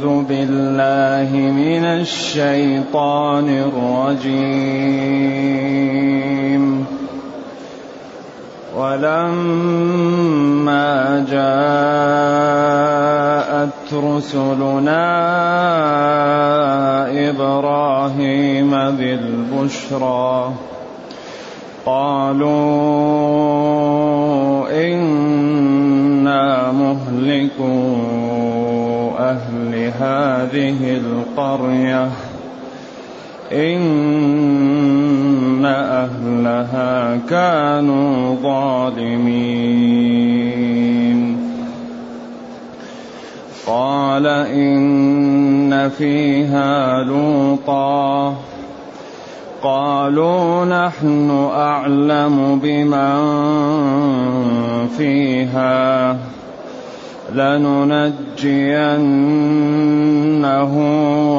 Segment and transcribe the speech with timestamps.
[0.00, 4.40] أعوذ بالله من الشيطان الرجيم.
[8.76, 10.88] ولما
[11.30, 11.40] جاءت
[13.92, 15.06] رسلنا
[17.28, 20.52] إبراهيم بالبشرى
[21.86, 22.50] قالوا
[24.70, 28.20] إنا مهلكون
[29.20, 29.59] أهل
[29.98, 32.08] هذه القرية
[33.52, 39.70] إن أهلها كانوا ظالمين.
[43.66, 48.34] قال إن فيها لوطا.
[49.62, 53.20] قالوا نحن أعلم بمن
[54.98, 56.16] فيها.
[57.34, 58.72] لننجينه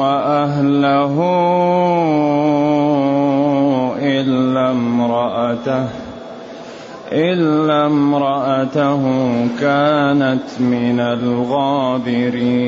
[0.00, 1.16] وأهله
[3.98, 5.86] إلا امرأته
[7.12, 9.02] إلا امرأته
[9.60, 12.62] كانت من الغابرين.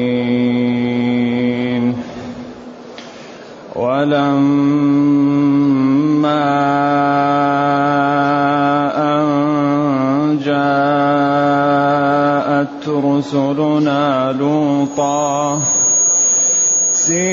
[3.75, 5.15] ولما
[12.89, 15.61] رسلنا لوطا.
[16.93, 17.25] سيء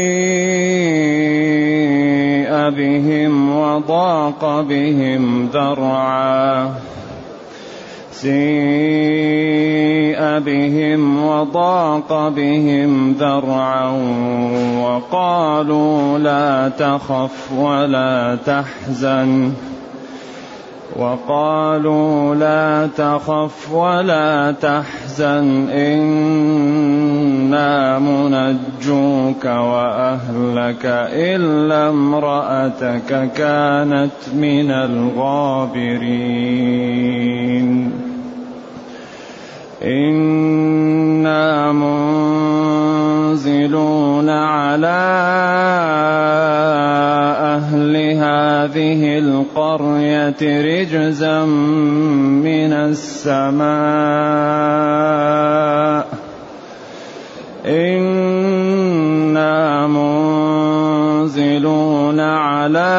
[2.70, 6.74] بهم وضاق بهم ذرعا.
[8.12, 8.42] سيء
[10.40, 13.88] بهم وضاق بهم ذرعا.
[14.82, 19.52] وقالوا لا تخف ولا تحزن.
[20.96, 27.20] وقالوا لا تخف ولا تحزن إنا
[28.00, 36.22] منجوك وأهلك إلا امرأتك كانت من الغابرين.
[39.84, 41.72] إنا
[43.32, 45.02] منزلون على
[47.72, 53.72] أهل هذه القرية رجزا من السماء.
[57.66, 62.94] إنا منزلون على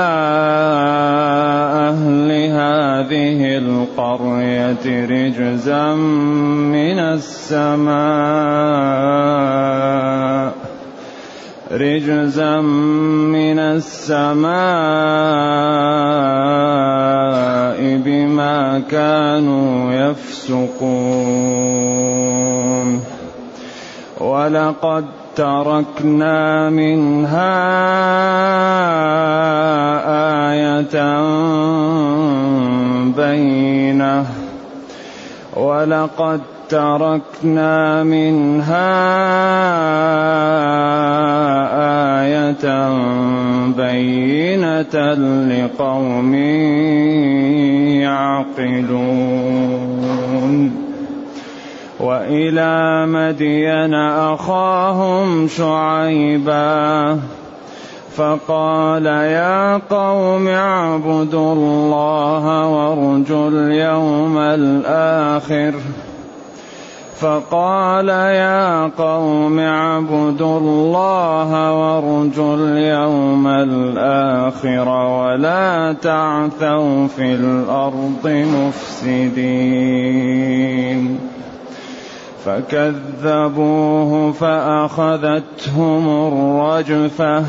[1.93, 7.93] أهل هذه القرية رجزا من السماء.
[11.73, 14.53] رجزا من السماء
[17.97, 20.93] بما كانوا يفسقون.
[24.21, 25.05] ولقد
[25.37, 27.73] تركنا منها
[30.53, 30.97] آية
[33.17, 34.27] بينة.
[35.57, 36.41] ولقد
[36.73, 38.93] تركنا منها
[42.23, 42.65] آية
[43.77, 44.95] بينة
[45.53, 46.35] لقوم
[48.01, 49.33] يعقلون.
[52.01, 57.19] وإلى مدين أخاهم شعيبا
[58.17, 65.75] فقال يا قوم اعبدوا الله وارجوا اليوم الآخر.
[67.23, 78.45] فقال يا قوم اعبدوا الله وارجوا اليوم الآخر ولا تعثوا في الأرض
[79.07, 79.73] مفسدين.
[82.45, 87.45] فكذبوه فأخذتهم الرجفة.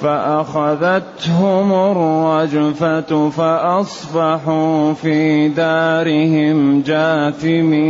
[0.00, 7.80] فأخذتهم الرجفة فأصبحوا في دارهم جاثمين.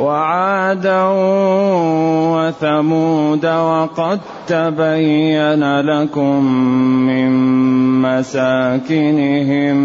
[0.00, 1.02] وعادا
[2.34, 6.44] وثمود وقد تبين لكم
[7.06, 7.30] من
[8.02, 9.78] مساكنهم.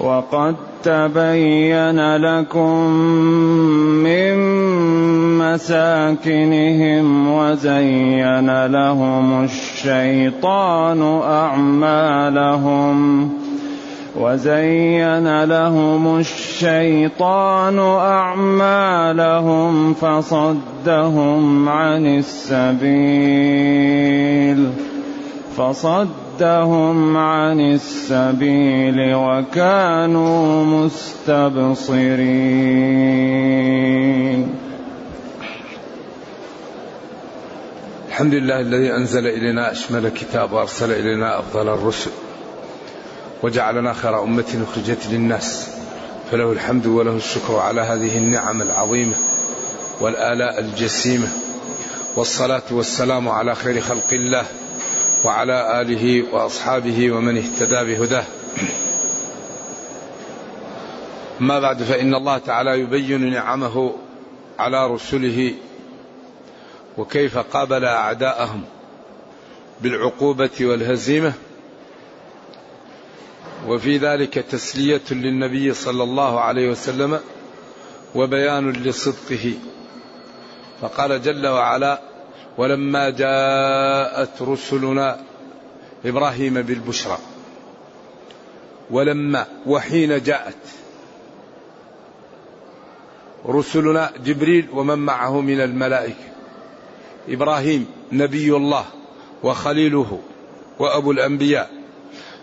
[0.00, 2.90] وقد تبين لكم
[4.04, 4.34] من
[5.54, 12.98] مساكنهم وزين لهم الشيطان أعمالهم
[14.20, 17.78] وزين لهم الشيطان
[18.18, 19.14] أعمالهم
[19.94, 23.44] فصدهم عن السبيل
[25.56, 32.44] فصدهم عن السبيل وكانوا مستبصرين
[38.14, 42.10] الحمد لله الذي أنزل إلينا أشمل كتاب وأرسل إلينا أفضل الرسل
[43.42, 45.68] وجعلنا خير أمة أخرجت للناس
[46.30, 49.14] فله الحمد وله الشكر على هذه النعم العظيمة
[50.00, 51.28] والآلاء الجسيمة
[52.16, 54.44] والصلاة والسلام على خير خلق الله
[55.24, 58.24] وعلى آله وأصحابه ومن اهتدى بهداه.
[61.40, 63.94] أما بعد فإن الله تعالى يبين نعمه
[64.58, 65.54] على رسله
[66.98, 68.64] وكيف قابل أعداءهم
[69.80, 71.32] بالعقوبة والهزيمة.
[73.66, 77.20] وفي ذلك تسلية للنبي صلى الله عليه وسلم
[78.14, 79.54] وبيان لصدقه.
[80.80, 82.00] فقال جل وعلا
[82.58, 85.20] ولما جاءت رسلنا
[86.04, 87.18] إبراهيم بالبشرى
[88.90, 90.56] ولما وحين جاءت
[93.46, 96.33] رسلنا جبريل ومن معه من الملائكة
[97.28, 98.84] إبراهيم نبي الله
[99.42, 100.20] وخليله
[100.78, 101.70] وأبو الأنبياء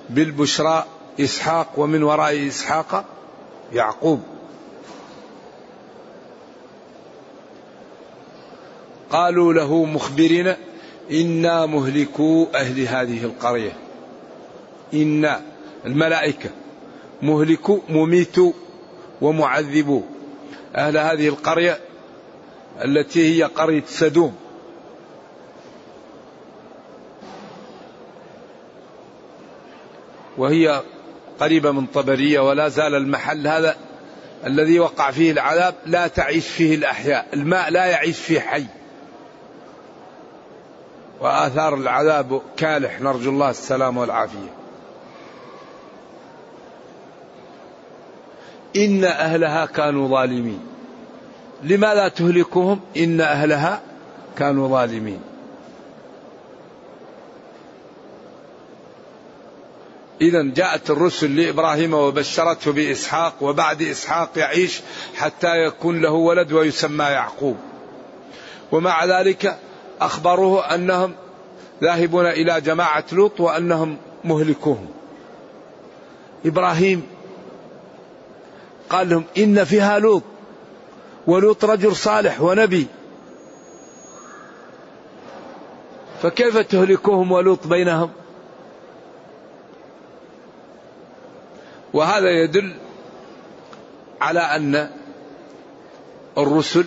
[0.10, 0.86] بالبشرى
[1.20, 3.06] إسحاق ومن وراء إسحاق
[3.74, 4.22] يعقوب.
[9.10, 10.54] قالوا له مخبرين
[11.12, 13.72] إنا مهلكو أهل هذه القرية.
[14.94, 15.42] إنا
[15.86, 16.50] الملائكة.
[17.22, 18.54] مهلكو مميتو
[19.22, 20.02] ومعذبو.
[20.76, 21.80] أهل هذه القرية
[22.86, 24.36] التي هي قرية سدوم.
[30.42, 30.82] وهي
[31.40, 33.76] قريبة من طبرية ولا زال المحل هذا
[34.46, 37.28] الذي وقع فيه العذاب لا تعيش فيه الأحياء.
[37.34, 38.66] الماء لا يعيش فيه حي.
[41.20, 43.02] وآثار العذاب كالح.
[43.02, 44.54] نرجو الله السلام والعافية.
[48.76, 50.60] إن أهلها كانوا ظالمين.
[51.64, 53.82] لماذا تهلكهم؟ إن أهلها
[54.38, 55.22] كانوا ظالمين.
[60.22, 64.82] إذا جاءت الرسل لإبراهيم وبشرته بإسحاق وبعد إسحاق يعيش
[65.16, 67.58] حتى يكون له ولد ويسمى يعقوب.
[68.72, 69.58] ومع ذلك
[70.02, 71.14] أخبروه أنهم
[71.84, 74.88] ذاهبون إلى جماعة لوط وأنهم مهلكوهم.
[76.46, 77.04] إبراهيم
[78.90, 80.24] قال لهم إن فيها لوط
[81.28, 82.88] ولوط رجل صالح ونبي.
[86.22, 88.10] فكيف تهلكوهم ولوط بينهم؟
[91.94, 92.74] وهذا يدل
[94.22, 94.90] على أن
[96.38, 96.86] الرسل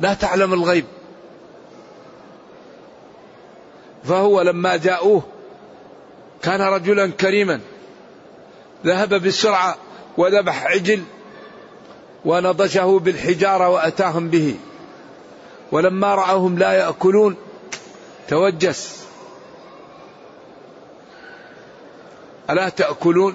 [0.00, 0.84] لا تعلم الغيب.
[4.04, 5.22] فهو لما جاءوه
[6.42, 7.60] كان رجلا كريما
[8.84, 9.76] ذهب بسرعة
[10.16, 11.02] وذبح عجل
[12.24, 14.56] ونضشه بالحجارة وأتاهم به.
[15.72, 17.36] ولما رآهم لا يأكلون
[18.28, 19.06] توجس.
[22.50, 23.34] ألا تأكلون؟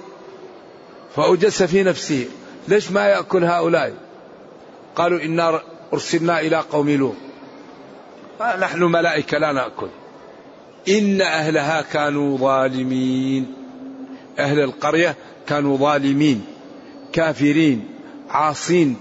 [1.16, 2.26] فأوجس في نفسه
[2.68, 3.94] ليش ما يأكل هؤلاء؟
[4.96, 5.62] قالوا إنا
[5.92, 7.14] أرسلنا إلى قوم لوط.
[8.60, 9.88] نحن ملائكة لا نأكل.
[10.88, 13.54] إن أهلها كانوا ظالمين.
[14.38, 15.16] أهل القرية
[15.46, 16.44] كانوا ظالمين
[17.12, 17.88] كافرين
[18.30, 18.96] عاصين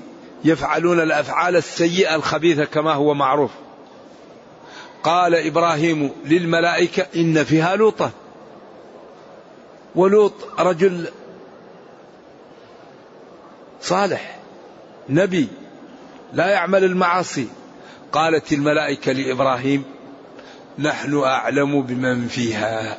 [0.46, 3.52] يفعلون الأفعال السيئة الخبيثة كما هو معروف.
[5.04, 8.12] قال إبراهيم للملائكة إن فيها لوطا
[9.96, 11.08] ولوط رجل
[13.86, 14.40] صالح
[15.10, 15.48] نبي
[16.34, 17.48] لا يعمل المعاصي.
[18.12, 19.84] قالت الملائكة لإبراهيم
[20.80, 22.98] نحن أعلم بمن فيها.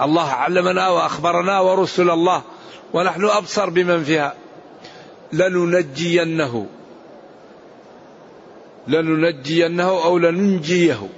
[0.00, 2.42] الله علمنا وأخبرنا ورسل الله
[2.92, 4.34] ونحن أبصر بمن فيها.
[5.32, 6.66] لننجينه.
[8.88, 11.08] لننجينه أو لننجيه.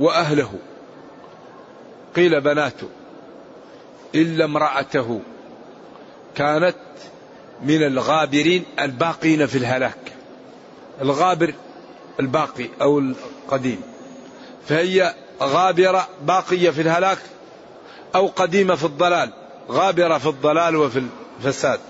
[0.00, 0.52] وأهله.
[2.16, 2.88] قيل بناته.
[4.14, 5.20] إلا امرأته
[6.34, 6.76] كانت
[7.62, 10.12] من الغابرين الباقين في الهلاك.
[11.00, 11.54] الغابر
[12.20, 13.80] الباقي أو القديم.
[14.68, 17.18] فهي غابرة باقية في الهلاك
[18.14, 19.32] أو قديمة في الضلال
[19.70, 21.02] غابرة في الضلال وفي
[21.38, 21.80] الفساد.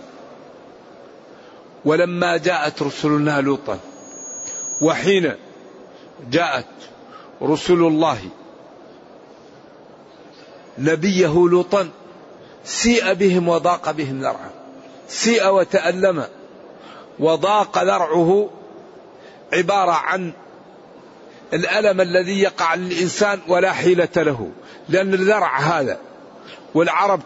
[1.84, 3.78] ولما جاءت رسلنا لوطا
[4.80, 5.32] وحين
[6.30, 6.66] جاءت
[7.42, 8.18] رسل الله
[10.78, 11.88] نبيه لوطا
[12.64, 14.50] سيء بهم وضاق بهم ذرعا
[15.08, 16.24] سيء وتألم.
[17.18, 18.50] وضاق ذرعه
[19.52, 20.32] عبارة عن
[21.52, 24.50] الألم الذي يقع للإنسان ولا حيلة له.
[24.88, 25.98] لأن الذرع هذا
[26.74, 27.20] والعرب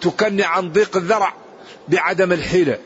[0.00, 1.34] تكني عن ضيق الذرع
[1.88, 2.78] بعدم الحيلة.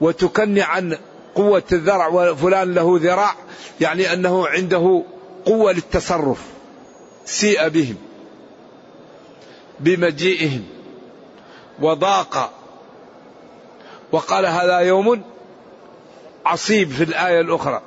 [0.00, 0.98] وتكني عن
[1.34, 3.34] قوة الذرع وفلان له ذراع
[3.80, 5.02] يعني أنه عنده
[5.46, 6.38] قوة للتصرف.
[7.24, 7.96] سيء بهم.
[9.82, 10.64] بمجيئهم
[11.80, 12.52] وضاق.
[14.12, 15.22] وقال هذا يوم
[16.46, 17.82] عصيب في الآية الأخرى.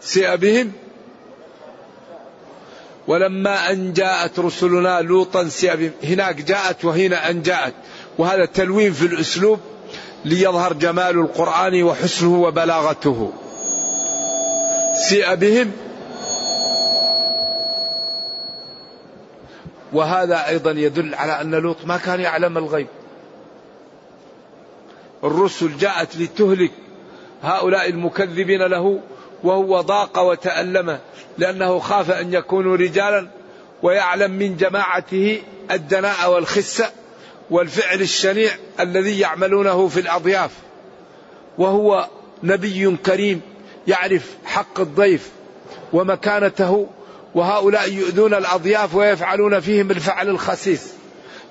[0.00, 0.72] سيء بهم.
[3.08, 5.92] ولما أن جاءت رسلنا لوطا سيء بهم.
[6.04, 7.74] هناك جاءت وهنا أن جاءت.
[8.18, 9.60] وهذا تلوين في الأسلوب
[10.24, 13.32] ليظهر جمال القرآن وحسنه وبلاغته.
[15.08, 15.72] سيء بهم.
[19.92, 22.86] وهذا أيضا يدل على أن لوط ما كان يعلم الغيب.
[25.24, 26.72] الرسل جاءت لتهلك
[27.42, 29.00] هؤلاء المكذبين له
[29.42, 30.98] وهو ضاق وتألم
[31.38, 33.28] لأنه خاف أن يكونوا رجالا
[33.82, 36.90] ويعلم من جماعته الدناء والخسة
[37.50, 40.50] والفعل الشنيع الذي يعملونه في الأضياف.
[41.58, 42.08] وهو
[42.42, 43.40] نبي كريم
[43.86, 45.30] يعرف حق الضيف
[45.92, 46.86] ومكانته
[47.34, 50.94] وهؤلاء يؤذون الأضياف ويفعلون فيهم الفعل الخسيس.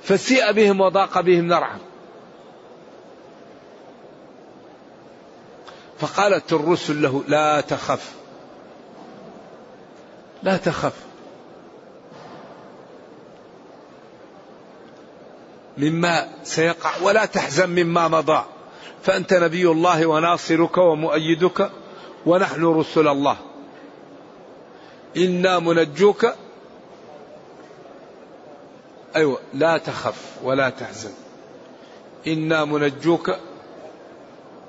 [0.03, 1.77] فسيء بهم وضاق بهم ذرعا.
[5.99, 8.11] فقالت الرسل له لا تخف.
[10.43, 10.93] لا تخف.
[15.77, 18.43] مما سيقع ولا تحزن مما مضى.
[19.03, 21.71] فأنت نبي الله وناصرك ومؤيدك
[22.25, 23.48] ونحن رسل الله.
[25.17, 26.25] إنا منجوك.
[29.15, 31.11] أيوة لا تخف ولا تحزن.
[32.27, 33.31] إنا منجوك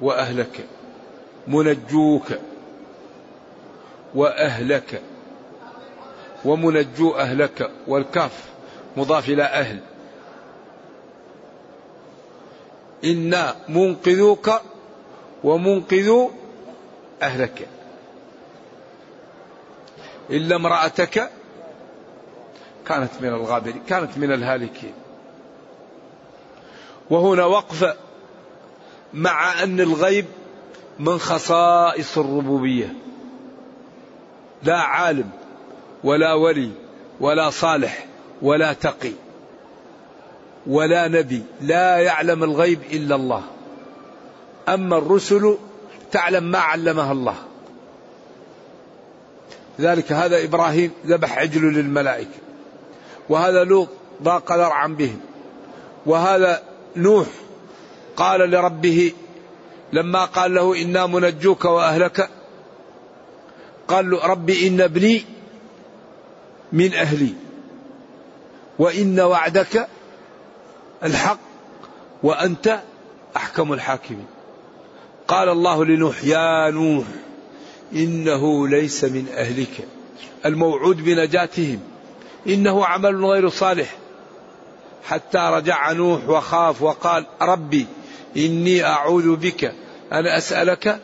[0.01, 0.67] وأهلك.
[1.49, 2.27] منجوك
[4.15, 5.03] وأهلك.
[6.45, 7.71] ومنجو أهلك.
[7.87, 8.45] والكاف
[8.97, 9.81] مضاف إلى أهل.
[13.05, 14.51] إنا منقذوك
[15.45, 16.31] ومنقذو
[17.23, 17.69] أهلك.
[20.31, 21.31] إلا امرأتك
[22.87, 24.93] كانت من الغابرين كانت من الهالكين.
[27.11, 27.97] وهنا وقفة
[29.15, 30.27] مع أن الغيب
[30.99, 32.95] من خصائص الربوبية.
[34.63, 35.31] لا عالم
[36.05, 36.71] ولا ولي
[37.21, 38.07] ولا صالح
[38.43, 39.13] ولا تقي
[40.67, 43.43] ولا نبي لا يعلم الغيب إلا الله.
[44.69, 45.57] أما الرسل
[46.13, 47.37] تعلم ما علمها الله.
[49.81, 52.39] ذلك هذا إبراهيم ذبح عجل للملائكة.
[53.29, 53.89] وهذا لوط
[54.23, 55.21] ضاق ذرعا بهم.
[56.07, 56.63] وهذا
[56.97, 57.27] نوح
[58.17, 59.13] قال لربه
[59.93, 62.29] لما قال له إنا منجوك وأهلك
[63.89, 65.25] قال له ربي إن ابني
[66.73, 67.35] من أهلي
[68.79, 69.89] وإن وعدك
[71.05, 71.39] الحق
[72.23, 72.81] وأنت
[73.37, 74.27] أحكم الحاكمين.
[75.29, 77.05] قال الله لنوح يا نوح
[77.95, 79.89] إنه ليس من أهلك.
[80.47, 81.81] الموعود بنجاتهم.
[82.47, 83.97] إنه عمل غير صالح.
[85.05, 87.87] حتى رجع نوح وخاف وقال ربي
[88.37, 89.65] إني أعوذ بك
[90.13, 91.01] أن أسألك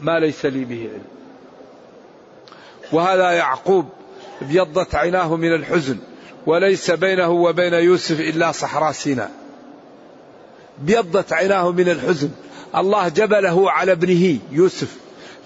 [0.00, 1.04] ما ليس لي به علم.
[2.92, 3.88] وهذا يعقوب
[4.42, 5.98] ابيضت عيناه من الحزن.
[6.46, 9.30] وليس بينه وبين يوسف إلا صحراء سيناء.
[10.82, 12.30] ابيضت عيناه من الحزن.
[12.76, 14.96] الله جبله على ابنه يوسف.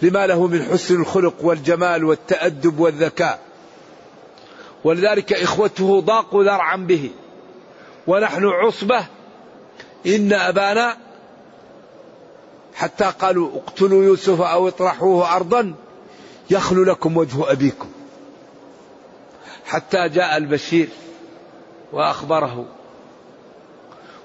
[0.03, 3.41] لما له من حسن الخلق والجمال والتأدب والذكاء.
[4.85, 7.11] ولذلك إخوته ضاقوا ذرعا به.
[8.07, 9.07] ونحن عصبة.
[10.07, 10.97] إن أبانا
[12.75, 15.75] حتى قالوا اقتلوا يوسف أو اطرحوه أرضا
[16.51, 17.89] يخلو لكم وجه أبيكم.
[19.67, 20.89] حتى جاء البشير
[21.93, 22.67] وأخبره.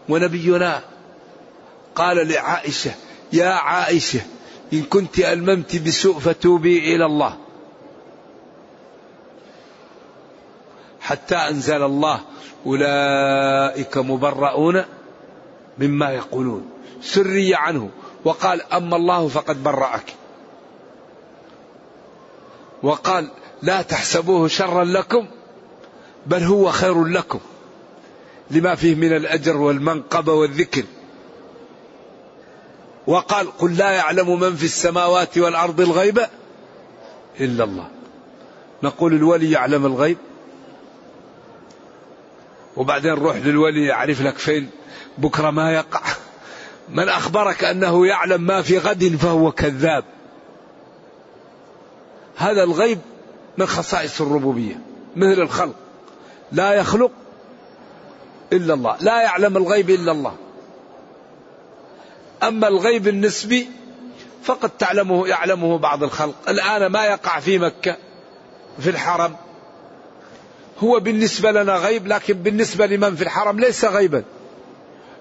[0.09, 0.81] ونبينا
[1.95, 2.91] قال لعائشة
[3.33, 4.21] يا عائشة
[4.73, 7.37] إن كنت ألممت بسوء فتوبي إلى الله.
[11.01, 12.19] حتى أنزل الله
[12.65, 14.83] أولئك مبرؤون
[15.77, 16.69] مما يقولون.
[17.01, 17.89] سري عنه
[18.25, 20.13] وقال أما الله فقد برأك.
[22.83, 23.27] وقال
[23.61, 25.27] لا تحسبوه شرا لكم
[26.25, 27.39] بل هو خير لكم.
[28.51, 30.83] لما فيه من الأجر والمنقبة والذكر.
[33.07, 36.21] وقال قل لا يعلم من في السماوات والأرض الغيب
[37.39, 37.87] إلا الله.
[38.83, 40.17] نقول الولي يعلم الغيب.
[42.77, 44.69] وبعدين روح للولي يعرف لك فين.
[45.17, 46.01] بكرة ما يقع.
[46.89, 50.03] من أخبرك أنه يعلم ما في غد فهو كذاب.
[52.37, 52.99] هذا الغيب
[53.57, 54.79] من خصائص الربوبية
[55.15, 55.75] مثل الخلق.
[56.51, 57.11] لا يخلق
[58.53, 58.97] إلا الله.
[59.01, 60.35] لا يعلم الغيب إلا الله.
[62.47, 63.69] أما الغيب النسبي
[64.43, 66.35] فقد تعلمه يعلمه بعض الخلق.
[66.49, 67.97] الآن ما يقع في مكة
[68.79, 69.35] في الحرم.
[70.79, 74.23] هو بالنسبة لنا غيب لكن بالنسبة لمن في الحرم ليس غيبا.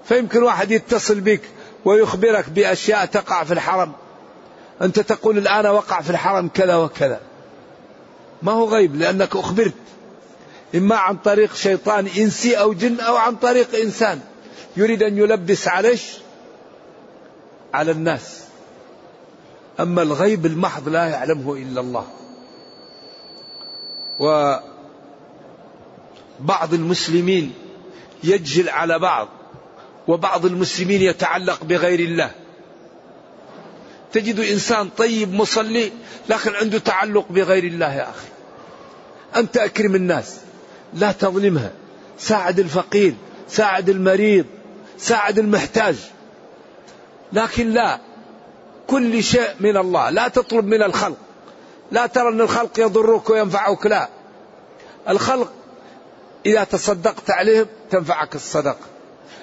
[0.04, 1.40] فيمكن واحد يتصل بك
[1.84, 3.92] ويخبرك بأشياء تقع في الحرم.
[4.82, 7.20] أنت تقول الآن وقع في الحرم كذا وكذا.
[8.42, 9.74] ما هو غيب لأنك أخبرت.
[10.74, 14.20] إما عن طريق شيطان إنسي أو جن أو عن طريق إنسان.
[14.76, 16.02] يريد أن يلبس عليش
[17.74, 18.40] على الناس.
[19.80, 22.06] أما الغيب المحض لا يعلمه إلا الله.
[26.40, 27.52] وبعض المسلمين
[28.24, 29.28] يجهل على بعض
[30.08, 32.30] وبعض المسلمين يتعلق بغير الله.
[34.12, 35.92] تجد إنسان طيب مصلي
[36.28, 38.28] لكن عنده تعلق بغير الله يا أخي.
[39.36, 40.36] أنت أكرم الناس
[40.94, 41.72] لا تظلمها.
[42.18, 43.14] ساعد الفقير
[43.48, 44.44] ساعد المريض
[44.98, 45.96] ساعد المحتاج.
[47.34, 47.98] لكن لا.
[48.86, 50.10] كل شيء من الله.
[50.10, 51.16] لا تطلب من الخلق.
[51.92, 53.86] لا ترى أن الخلق يضرك وينفعك.
[53.86, 54.08] لا.
[55.08, 55.52] الخلق
[56.46, 58.86] إذا تصدقت عليهم تنفعك الصدقة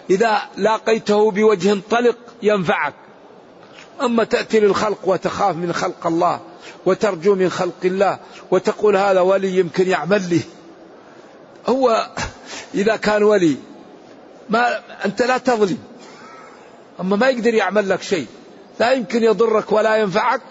[0.10, 2.94] إذا لاقيته بوجه طلق ينفعك.
[4.02, 6.40] أما تأتي للخلق وتخاف من خلق الله
[6.86, 8.20] وترجو من خلق الله
[8.52, 10.42] وتقول هذا ولي يمكن يعمل لي.
[11.68, 12.10] هو
[12.76, 13.58] إذا كان ولي
[14.50, 15.91] ما أنت لا تظلم.
[17.00, 18.28] أما ما يقدر يعمل لك شيء
[18.80, 20.42] لا يمكن يضرك ولا ينفعك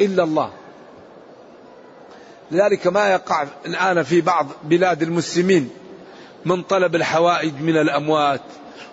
[0.00, 0.50] إلا الله.
[2.50, 5.70] لذلك ما يقع الآن في بعض بلاد المسلمين
[6.44, 8.40] من طلب الحوائج من الأموات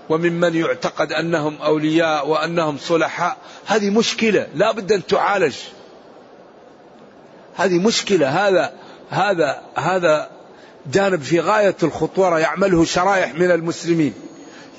[0.10, 3.38] وممن يعتقد أنهم أولياء وأنهم صلحاء.
[3.66, 5.56] هذه مشكلة لا بد أن تعالج.
[7.56, 8.74] هذه مشكلة هذا
[9.10, 10.30] هذا هذا
[10.92, 14.14] جانب في غاية الخطورة يعمله شرائح من المسلمين.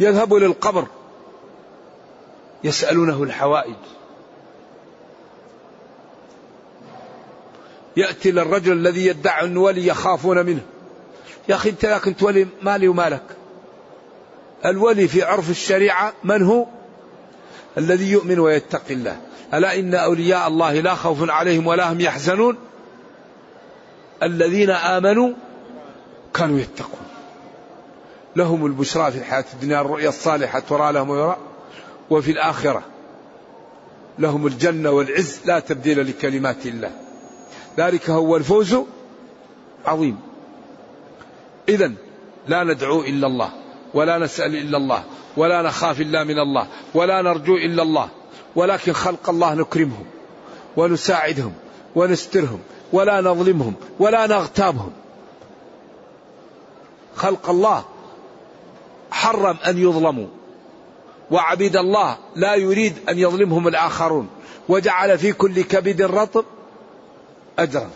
[0.00, 0.86] يذهبوا للقبر
[2.64, 3.74] يسألونه الحوائج.
[7.96, 10.62] يأتي للرجل الذي يدعي أنه ولي يخافون منه.
[11.48, 13.22] يا أخي أنت كنت ولي مالي ومالك.
[14.64, 16.66] الولي في عرف الشريعة من هو؟
[17.78, 19.20] الذي يؤمن ويتقي الله.
[19.54, 22.56] ألا إن أولياء الله لا خوف عليهم ولا هم يحزنون؟
[24.22, 25.32] الذين آمنوا
[26.34, 27.06] كانوا يتقون.
[28.36, 31.36] لهم البشرى في الحياة الدنيا الرؤيا الصالحة ترى لهم ويرى.
[32.10, 32.82] وفي الآخرة
[34.18, 36.90] لهم الجنة والعز لا تبديل لكلمات الله.
[37.78, 38.76] ذلك هو الفوز
[39.86, 40.20] عظيم.
[41.68, 41.92] إذا
[42.48, 43.50] لا ندعو إلا الله
[43.94, 45.04] ولا نسأل إلا الله
[45.36, 48.08] ولا نخاف إلا من الله ولا نرجو إلا الله
[48.56, 50.06] ولكن خلق الله نكرمهم
[50.76, 51.52] ونساعدهم
[51.96, 52.58] ونسترهم
[52.92, 54.92] ولا نظلمهم ولا نغتابهم.
[57.16, 57.84] خلق الله
[59.10, 60.26] حرم أن يظلموا.
[61.30, 64.28] وعبيد الله لا يريد أن يظلمهم الآخرون.
[64.68, 66.44] وجعل في كل كبد رطب
[67.58, 67.90] أجرا.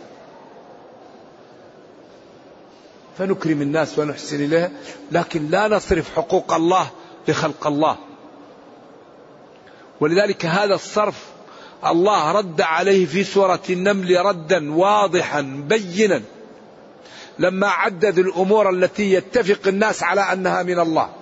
[3.18, 4.70] فنكرم الناس ونحسن إليها
[5.12, 6.90] لكن لا نصرف حقوق الله
[7.28, 7.96] لخلق الله.
[10.00, 11.24] ولذلك هذا الصرف
[11.86, 16.22] الله رد عليه في سورة النمل ردا واضحا بينا.
[17.38, 21.17] لما عدد الأمور التي يتفق الناس على أنها من الله.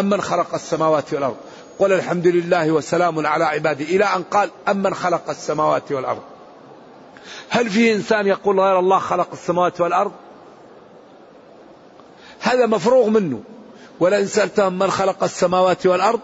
[0.00, 1.36] أمن خلق السماوات والأرض؟
[1.78, 6.22] قل الحمد لله وسلام على عباده إلى أن قال أمن خلق السماوات والأرض.
[7.50, 10.12] هل في إنسان يقول غير الله خلق السماوات والأرض؟
[12.40, 13.42] هذا مفروغ منه.
[14.00, 16.20] ولئن سألتهم من خلق السماوات والأرض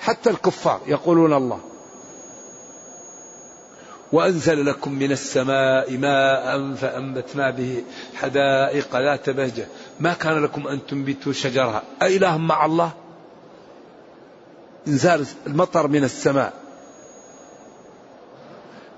[0.00, 1.60] حتى الكفار يقولون الله.
[4.12, 9.66] وأنزل لكم من السماء ماء فأنبتنا به حدائق ذات بهجة.
[10.00, 11.82] ما كان لكم أن تنبتوا شجرها.
[12.02, 12.90] أإله مع الله؟
[14.88, 16.52] إنزال المطر من السماء.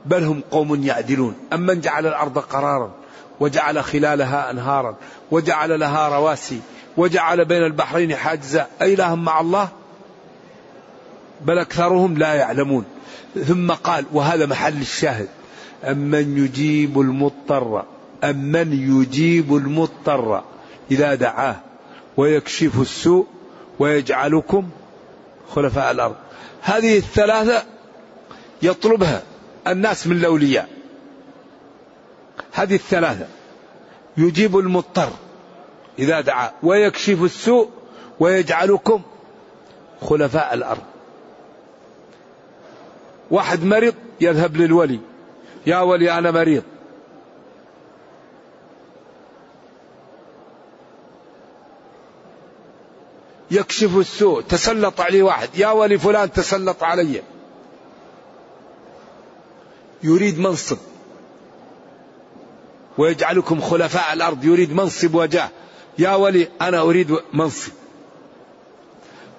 [0.06, 1.34] بل هم قوم يعدلون.
[1.52, 2.90] أمن جعل الأرض قرارا
[3.40, 4.96] وجعل خلالها أنهارا
[5.30, 6.60] وجعل لها رواسي
[6.96, 9.68] وجعل بين البحرين حاجزا؟ أإله مع الله؟
[11.40, 12.84] بل أكثرهم لا يعلمون.
[13.46, 15.28] ثم قال وهذا محل الشاهد.
[15.84, 17.84] أمن يجيب المضطر؟
[18.24, 20.42] أمن يجيب المضطر؟
[20.90, 21.56] إذا دعاه
[22.16, 23.26] ويكشف السوء
[23.78, 24.68] ويجعلكم
[25.50, 26.16] خلفاء الأرض.
[26.62, 27.64] هذه الثلاثة
[28.62, 29.22] يطلبها
[29.66, 30.68] الناس من الأولياء.
[32.52, 33.26] هذه الثلاثة
[34.16, 35.10] يجيب المضطر
[35.98, 37.68] إذا دعا ويكشف السوء
[38.20, 39.02] ويجعلكم
[40.02, 40.82] خلفاء الأرض.
[43.30, 45.00] واحد مريض يذهب للولي.
[45.66, 46.62] يا ولي أنا مريض.
[53.50, 57.22] يكشف السوء تسلط عليه واحد يا ولي فلان تسلط علي.
[60.02, 60.78] يريد منصب.
[62.98, 65.48] ويجعلكم خلفاء الأرض يريد منصب وجاه.
[65.98, 67.72] يا ولي أنا أريد منصب.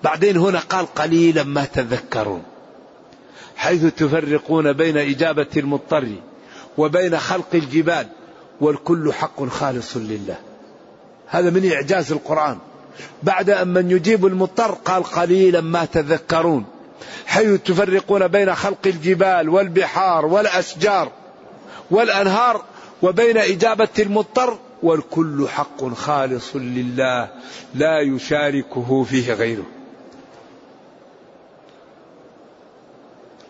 [0.03, 2.43] بعدين هنا قال قليلا ما تذكرون.
[3.55, 6.07] حيث تفرقون بين إجابة المضطر
[6.77, 8.07] وبين خلق الجبال
[8.61, 10.37] والكل حق خالص لله.
[11.27, 12.57] هذا من إعجاز القرآن.
[13.23, 16.65] بعد أن من يجيب المضطر قال قليلا ما تذكرون
[17.25, 21.12] حيث تفرقون بين خلق الجبال والبحار والأشجار
[21.91, 22.63] والأنهار
[23.02, 27.30] وبين إجابة المضطر والكل حق خالص لله
[27.75, 29.65] لا يشاركه فيه غيره.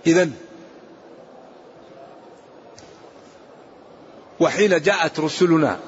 [0.08, 0.30] إذا
[4.40, 5.80] وحين جاءت رسلنا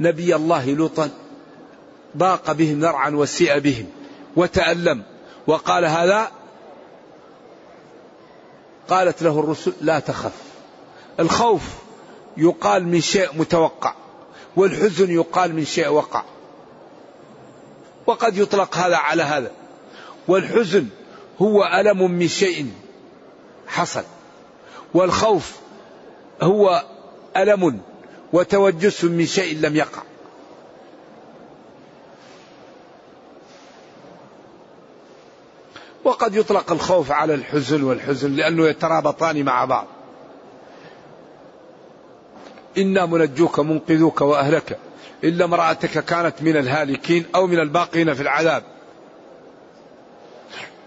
[0.00, 1.10] نبي الله لوطا
[2.16, 3.86] ضاق بهم ذرعا وسيء بهم
[4.36, 5.02] وتألم
[5.46, 6.30] وقال هذا
[8.88, 10.32] قالت له الرسل لا تخف.
[11.20, 11.62] الخوف
[12.36, 13.94] يقال من شيء متوقع
[14.56, 16.24] والحزن يقال من شيء وقع.
[18.06, 19.50] وقد يطلق هذا على هذا.
[20.28, 20.86] والحزن
[21.42, 22.72] هو ألم من شيء
[23.66, 24.04] حصل.
[24.94, 25.52] والخوف
[26.42, 26.84] هو
[27.36, 27.80] ألم
[28.32, 30.02] وتوجس من شيء لم يقع.
[36.10, 39.86] وقد يطلق الخوف على الحزن والحزن لأنه يترابطان مع بعض.
[42.78, 44.78] إنا منجوك منقذوك وأهلك.
[45.24, 48.62] إلا امرأتك كانت من الهالكين أو من الباقين في العذاب.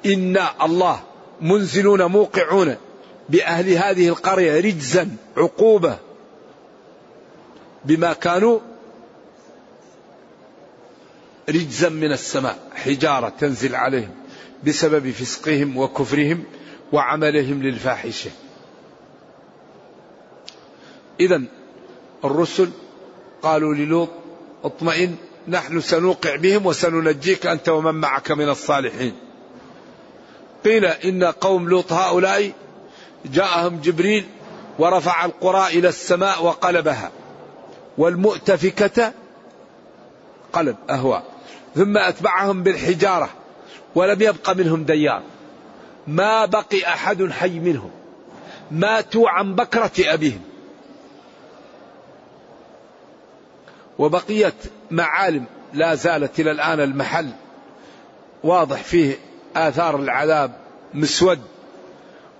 [0.05, 0.99] إنا الله
[1.41, 2.75] منزلون موقعون
[3.29, 5.97] بأهل هذه القرية رجزا عقوبة
[7.85, 8.59] بما كانوا
[11.49, 14.22] رجزا من السماء حجارة تنزل عليهم.
[14.65, 16.43] بسبب فسقهم وكفرهم
[16.91, 18.31] وعملهم للفاحشة.
[21.19, 21.41] إذا
[22.25, 22.69] الرسل
[23.41, 24.09] قالوا للوط
[24.63, 25.15] اطمئن
[25.47, 29.13] نحن سنوقع بهم وسننجيك أنت ومن معك من الصالحين.
[30.65, 32.51] قيل إن قوم لوط هؤلاء
[33.25, 34.25] جاءهم جبريل
[34.79, 37.11] ورفع القرى إلى السماء وقلبها
[37.97, 39.13] والمؤتفكة
[40.53, 41.23] قلب أهواء
[41.75, 43.29] ثم أتبعهم بالحجارة.
[43.95, 45.21] ولم يبق منهم ديار.
[46.07, 47.91] ما بقي أحد حي منهم.
[48.71, 50.41] ماتوا عن بكرة أبيهم.
[53.99, 54.53] وبقيت
[54.91, 57.29] معالم لا زالت إلى الآن المحل.
[58.43, 59.17] واضح فيه
[59.55, 60.51] آثار العذاب
[60.93, 61.39] مسود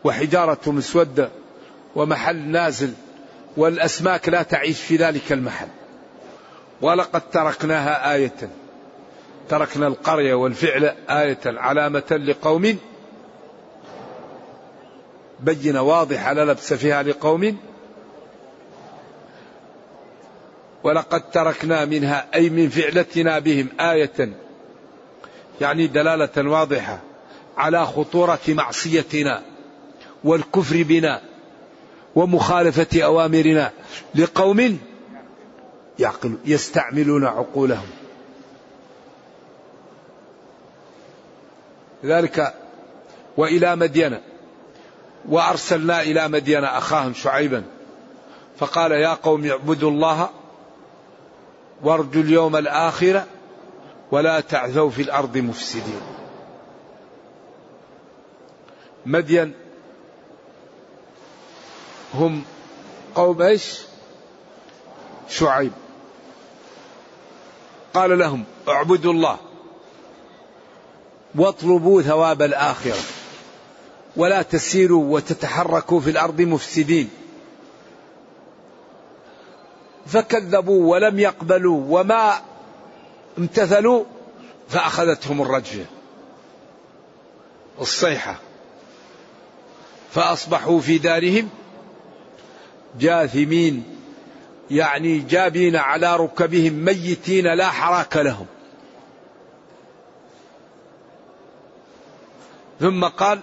[0.03, 1.29] وحجارة مسودة
[1.95, 2.93] ومحل نازل
[3.57, 5.67] والأسماك لا تعيش في ذلك المحل.
[6.81, 8.49] ولقد تركناها آية.
[9.49, 12.77] تركنا القرية والفعل آية علامة لقوم
[15.39, 17.57] بينة واضحة لا لبس فيها لقوم
[20.83, 24.29] ولقد تركنا منها أي من فعلتنا بهم آية
[25.61, 26.99] يعني دلالة واضحة
[27.57, 29.41] على خطورة معصيتنا
[30.23, 31.21] والكفر بنا
[32.15, 33.71] ومخالفة أوامرنا
[34.15, 34.79] لقوم
[35.99, 37.87] يعقل يستعملون عقولهم.
[42.05, 42.53] ذلك
[43.37, 44.19] وإلى مدين
[45.29, 47.63] وأرسلنا إلى مدين أخاهم شعيبا
[48.57, 50.29] فقال يا قوم اعبدوا الله
[51.83, 53.23] وارجوا اليوم الآخر
[54.11, 56.01] ولا تعثوا في الأرض مفسدين.
[59.05, 59.53] مدين
[62.13, 62.43] هم
[63.15, 63.81] قوم إيش؟
[65.29, 65.71] شعيب.
[67.93, 69.37] قال لهم اعبدوا الله
[71.35, 72.97] واطلبوا ثواب الآخرة.
[74.15, 77.09] ولا تسيروا وتتحركوا في الأرض مفسدين.
[80.05, 82.41] فكذبوا ولم يقبلوا وما
[83.37, 84.03] امتثلوا
[84.69, 85.85] فأخذتهم الرجفة.
[87.81, 88.39] الصيحة.
[90.13, 91.49] فأصبحوا في دارهم
[92.99, 93.83] جاثمين
[94.71, 98.45] يعني جابين على ركبهم ميتين لا حراك لهم.
[102.79, 103.39] ثم قال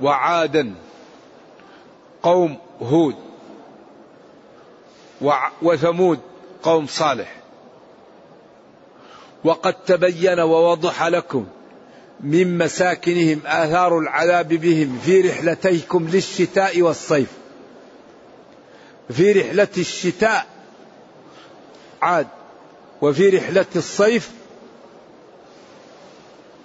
[0.00, 0.74] وعادا
[2.22, 3.16] قوم هود
[5.62, 6.20] وثمود
[6.62, 7.36] قوم صالح.
[9.44, 11.46] وقد تبين ووضح لكم
[12.20, 17.32] من مساكنهم آثار العذاب بهم في رحلتيكم للشتاء والصيف.
[19.12, 20.46] في رحلة الشتاء
[22.02, 22.26] عاد
[23.02, 24.30] وفي رحلة الصيف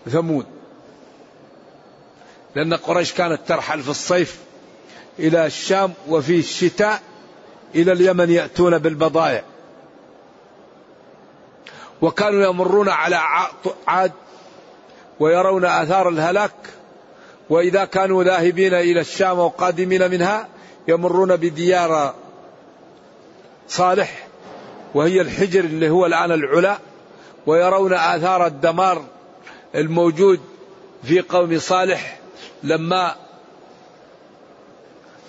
[0.10, 0.46] ثمود.
[2.56, 4.39] لأن قريش كانت ترحل في الصيف
[5.20, 7.02] إلى الشام وفي الشتاء
[7.76, 9.43] إلى اليمن يأتون بالبضائع.
[12.02, 13.20] وكانوا يمرون على
[13.88, 14.12] عاد
[15.20, 16.52] ويرون آثار الهلاك.
[17.50, 20.48] وإذا كانوا ذاهبين إلى الشام وقادمين منها
[20.88, 22.13] يمرون بديار
[23.67, 24.28] صالح.
[24.93, 26.78] وهي الحجر اللي هو الآن العلا.
[27.46, 29.04] ويرون آثار الدمار
[29.76, 30.40] الموجود
[31.04, 32.20] في قوم صالح
[32.64, 33.16] لما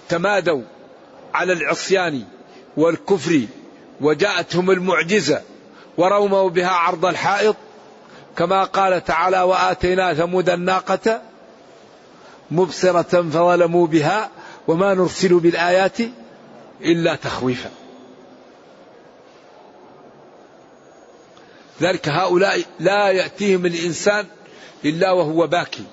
[0.08, 0.62] تمادوا
[1.34, 2.24] على العصيان
[2.76, 3.40] والكفر
[4.00, 5.42] وجاءتهم المعجزة
[5.96, 7.56] ورموا بها عرض الحائط
[8.36, 11.22] كما قال تعالى وآتينا ثمود الناقة
[12.50, 14.30] مبصرة فظلموا بها
[14.68, 15.98] وما نرسل بالآيات
[16.80, 17.70] إلا تخويفا.
[21.82, 24.26] ذلك هؤلاء لا يأتيهم الإنسان
[24.84, 25.84] إلا وهو باكي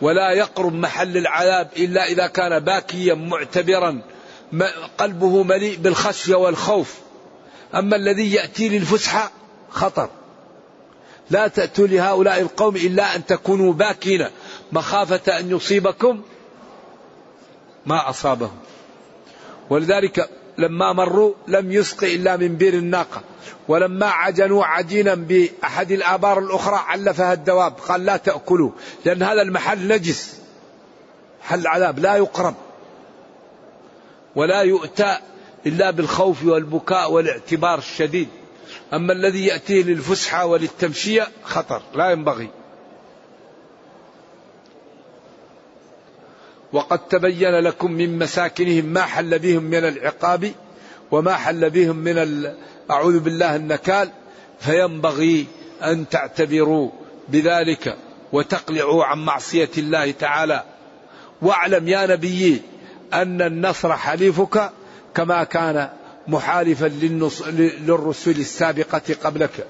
[0.00, 4.00] ولا يقرب محل العذاب إلا إذا كان باكيا معتبرا
[4.98, 6.94] قلبه مليء بالخشية والخوف.
[7.74, 9.32] أما الذي يأتي للفسحة
[9.70, 10.10] خطر.
[11.30, 14.26] لا تأتوا لهؤلاء القوم إلا أن تكونوا باكين
[14.72, 16.22] مخافة أن يصيبكم
[17.86, 18.58] ما أصابهم.
[19.70, 23.22] ولذلك لما مروا لم يسق إلا من بير الناقة.
[23.68, 27.72] ولما عجنوا عجينا بأحد الآبار الأخرى علفها الدواب.
[27.72, 28.70] قال لا تأكلوا
[29.04, 30.40] لأن هذا المحل نجس.
[31.42, 32.54] حل عذاب لا يقرب.
[34.36, 35.18] ولا يؤتى
[35.66, 38.28] إلا بالخوف والبكاء والاعتبار الشديد.
[38.92, 42.50] أما الذي يأتيه للفسحة وللتمشية خطر لا ينبغي.
[46.72, 50.52] وقد تبين لكم من مساكنهم ما حل بهم من العقاب
[51.10, 52.46] وما حل بهم من
[52.90, 54.10] أعوذ بالله النكال.
[54.60, 55.46] فينبغي
[55.82, 56.90] أن تعتبروا
[57.28, 57.96] بذلك
[58.32, 60.64] وتقلعوا عن معصية الله تعالى.
[61.42, 62.62] واعلم يا نبي
[63.14, 64.70] أن النصر حليفك
[65.14, 65.88] كما كان
[66.28, 66.86] محالفا
[67.86, 69.66] للرسل السابقة قبلك.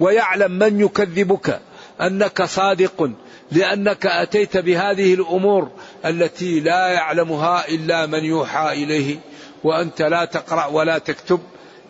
[0.00, 1.60] ويعلم من يكذبك
[2.00, 3.10] أنك صادق
[3.52, 5.70] لأنك أتيت بهذه الأمور
[6.04, 9.16] التي لا يعلمها إلا من يوحى إليه
[9.64, 11.40] وأنت لا تقرأ ولا تكتب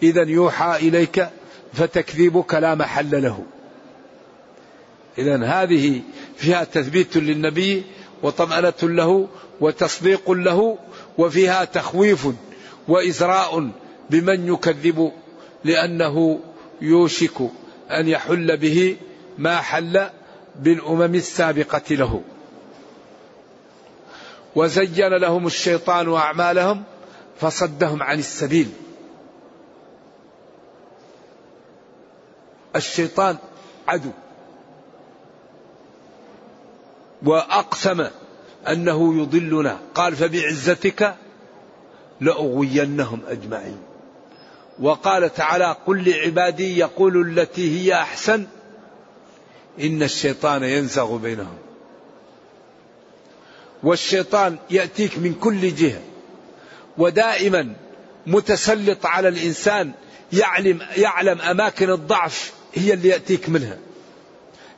[0.02, 1.28] إذا يوحى إليك
[1.72, 3.44] فتكذيبك لا محل له.
[5.18, 6.00] إذا هذه
[6.36, 7.84] فيها تثبيت للنبي
[8.22, 9.28] وطمأنة له
[9.60, 10.78] وتصديق له
[11.18, 12.28] وفيها تخويف
[12.88, 13.70] وإزراء
[14.10, 15.12] بمن يكذب
[15.64, 16.40] لأنه
[16.80, 17.40] يوشك
[17.90, 18.96] أن يحل به
[19.38, 20.06] ما حل
[20.56, 22.22] بالأمم السابقة له.
[24.56, 26.82] وزين لهم الشيطان أعمالهم
[27.40, 28.68] فصدهم عن السبيل.
[32.76, 33.36] الشيطان
[33.88, 34.10] عدو.
[37.22, 38.06] وأقسم
[38.68, 39.78] أنه يضلنا.
[39.94, 41.14] قال فبعزتك
[42.20, 43.78] لأغوينهم أجمعين.
[44.80, 48.46] وقال تعالى قل لعبادي يقول التي هي أحسن
[49.80, 51.69] إن الشيطان ينزغ بينهم.
[53.82, 56.00] والشيطان يأتيك من كل جهة.
[56.98, 57.72] ودائما
[58.26, 59.92] متسلط على الإنسان
[60.32, 63.78] يعلم, يعلم أماكن الضعف هي اللي يأتيك منها.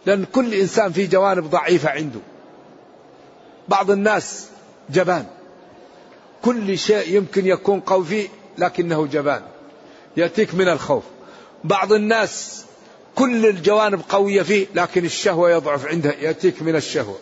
[0.06, 2.20] لأن كل إنسان في جوانب ضعيفة عنده.
[3.68, 4.46] بعض الناس
[4.90, 5.26] جبان.
[6.42, 9.42] كل شيء يمكن يكون قوي فيه لكنه جبان.
[10.16, 11.04] يأتيك من الخوف.
[11.64, 12.64] بعض الناس
[13.14, 16.10] كل الجوانب قوية فيه لكن الشهوة يضعف عنده.
[16.10, 17.18] يأتيك من الشهوة.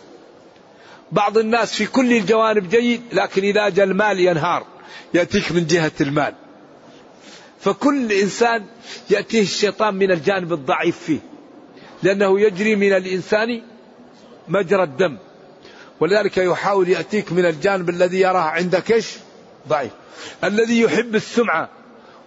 [1.11, 4.65] بعض الناس في كل الجوانب جيد لكن إذا جاء المال ينهار
[5.13, 6.33] يأتيك من جهة المال.
[7.59, 8.65] فكل إنسان
[9.09, 11.19] يأتيه الشيطان من الجانب الضعيف فيه
[12.03, 13.61] لأنه يجري من الإنسان
[14.47, 15.17] مجرى الدم.
[15.99, 19.07] ولذلك يحاول يأتيك من الجانب الذي يراه عندك إيش
[19.67, 19.91] ضعيف.
[20.43, 21.69] الذي يحب السمعة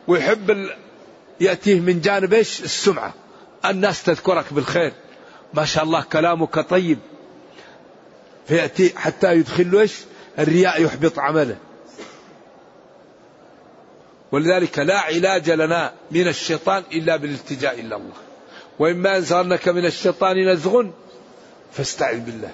[0.09, 0.77] ويحب ال...
[1.41, 3.15] يأتيه من جانب إيش؟ السمعة.
[3.65, 4.93] الناس تذكرك بالخير.
[5.55, 6.99] ما شاء الله كلامك طيب.
[8.49, 9.89] فيأتي حتى يدخل له
[10.39, 11.57] الرياء يحبط عمله.
[14.33, 18.17] ولذلك لا علاج لنا من الشيطان إلا بالالتجاء إلى الله.
[18.79, 20.87] وإما ينزغنك من الشيطان نزغ
[21.73, 22.51] فاستعذ بالله.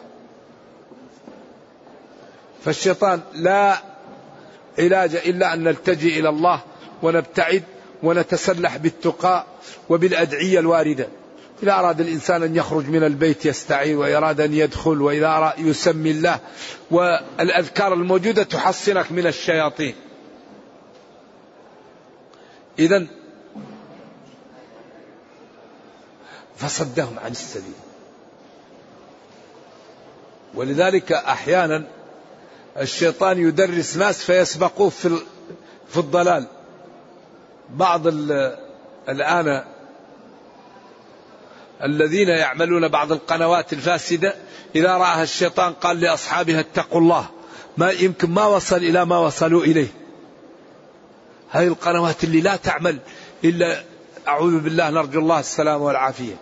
[2.64, 3.82] فالشيطان لا
[4.78, 6.60] علاج إلا أن نلتجئ إلى الله
[7.02, 7.62] ونبتعد
[8.02, 9.46] ونتسلح بالتقاء
[9.88, 11.08] وبالأدعية الواردة.
[11.62, 16.38] إذا أراد الإنسان أن يخرج من البيت يستعين وإراد أن يدخل وإذا أراد يسمي الله
[16.90, 19.94] والأذكار الموجودة تحصنك من الشياطين.
[22.78, 23.06] إذا
[26.56, 27.72] فصدهم عن السبيل.
[30.54, 31.84] ولذلك أحيانا
[32.80, 35.18] الشيطان يدرس ناس فيسبقوه في
[35.88, 36.46] في الضلال.
[37.70, 38.06] بعض
[39.08, 39.64] الآن
[41.84, 44.34] الذين يعملون بعض القنوات الفاسدة
[44.74, 47.26] إذا رآها الشيطان قال لأصحابها اتقوا الله
[47.76, 49.88] ما يمكن ما وصل إلى ما وصلوا إليه.
[51.50, 52.98] هذه القنوات اللي لا تعمل
[53.44, 53.82] إلا
[54.28, 56.34] أعوذ بالله نرجو الله السلامة والعافية.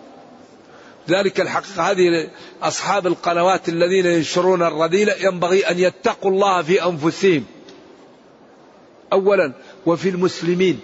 [1.11, 1.91] ذلك الحقيقة.
[1.91, 2.31] هذه
[2.63, 7.45] أصحاب القنوات الذين ينشرون الرذيلة ينبغي أن يتقوا الله في أنفسهم.
[9.13, 9.53] أولا
[9.87, 10.81] وفي المسلمين.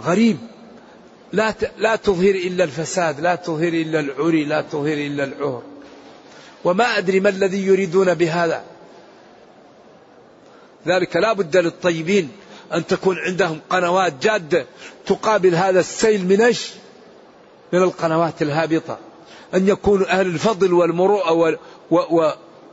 [0.00, 0.36] غريب.
[1.32, 5.62] لا لا تظهر إلا الفساد، لا تظهر إلا العري، لا تظهر إلا العهر.
[6.64, 8.64] وما أدري ما الذي يريدون بهذا.
[10.86, 12.28] ذلك لا بد للطيبين
[12.74, 14.66] أن تكون عندهم قنوات جادة
[15.06, 16.70] تقابل هذا السيل من إيش؟
[17.72, 18.98] من القنوات الهابطة.
[19.54, 21.58] أن يكونوا أهل الفضل والمروءة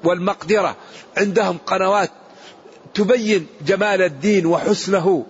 [0.03, 0.75] والمقدرة
[1.17, 2.11] عندهم قنوات
[2.93, 5.25] تبين جمال الدين وحسنه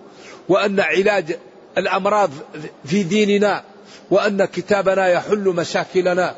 [0.48, 1.38] وأن علاج
[1.78, 2.30] الأمراض
[2.84, 3.62] في ديننا
[4.10, 6.34] وأن كتابنا يحل مشاكلنا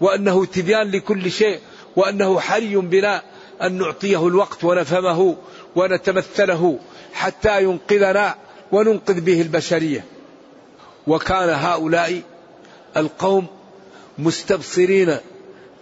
[0.00, 1.60] وأنه تبيان لكل شيء
[1.96, 3.22] وأنه حري بنا
[3.62, 5.36] أن نعطيه الوقت ونفهمه
[5.76, 6.78] ونتمثله
[7.12, 8.34] حتى ينقذنا
[8.72, 10.04] وننقذ به البشرية.
[11.06, 12.22] وكان هؤلاء
[12.96, 13.46] القوم
[14.18, 15.16] مستبصرين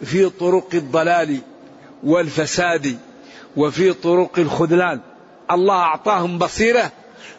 [0.05, 1.39] في طرق الضلال
[2.05, 2.99] والفساد
[3.57, 5.01] وفي طرق الخذلان
[5.51, 6.93] الله أعطاهم بصيرة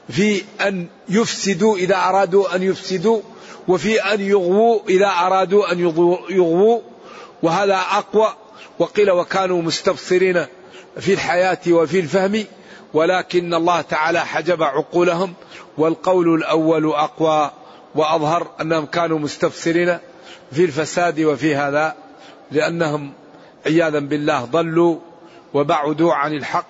[0.10, 3.22] في أن يفسدوا إذا أرادوا أن يفسدوا
[3.68, 5.80] وفي أن يغووا إذا أرادوا أن
[6.30, 6.80] يغووا.
[7.44, 8.34] وهذا أقوى.
[8.80, 10.46] وقيل وكانوا مستبصرين
[11.00, 12.46] في الحياة وفي الفهم
[12.94, 15.34] ولكن الله تعالى حجب عقولهم
[15.78, 17.52] والقول الأول أقوى.
[17.96, 19.98] وأظهر أنهم كانوا مستبصرين
[20.52, 21.96] في الفساد وفي هذا
[22.52, 23.14] لأنهم
[23.66, 24.98] عياذا بالله ضلوا
[25.54, 26.68] وبعدوا عن الحق.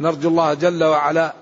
[0.00, 1.41] نرجو الله جل وعلا